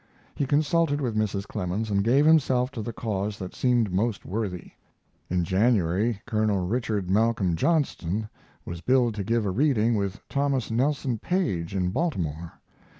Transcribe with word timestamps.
He 0.33 0.47
consulted 0.47 0.99
with 0.99 1.15
Mrs. 1.15 1.45
Clemens 1.45 1.91
and 1.91 2.03
gave 2.03 2.25
himself 2.25 2.71
to 2.71 2.81
the 2.81 2.91
cause 2.91 3.37
that 3.37 3.53
seemed 3.53 3.93
most 3.93 4.25
worthy. 4.25 4.71
In 5.29 5.43
January 5.43 6.23
Col. 6.25 6.47
Richard 6.65 7.07
Malcolm 7.11 7.55
Johnston 7.55 8.27
was 8.65 8.81
billed 8.81 9.13
to 9.13 9.23
give 9.23 9.45
a 9.45 9.51
reading 9.51 9.93
with 9.93 10.19
Thomas 10.27 10.71
Nelson 10.71 11.19
Page 11.19 11.75
in 11.75 11.91
Baltimore. 11.91 12.53